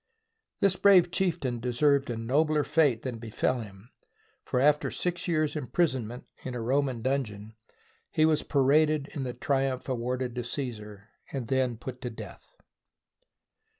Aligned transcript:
This 0.61 0.75
brave 0.75 1.11
chieftain 1.11 1.59
deserved 1.59 2.09
a 2.09 2.17
nobler 2.17 2.63
fate 2.63 3.03
than 3.03 3.19
befell 3.19 3.59
him, 3.59 3.91
for, 4.43 4.59
after 4.59 4.89
six 4.89 5.27
years' 5.27 5.55
imprisonment 5.55 6.25
in 6.43 6.55
a 6.55 6.59
Roman 6.59 7.03
dungeon, 7.03 7.55
he 8.11 8.25
was 8.25 8.41
paraded 8.41 9.09
in 9.13 9.21
the 9.25 9.35
triumph 9.35 9.87
awarded 9.87 10.33
to 10.33 10.43
Caesar, 10.43 11.09
and 11.31 11.49
then 11.49 11.77
put 11.77 12.01
to 12.01 12.09
death. 12.09 12.47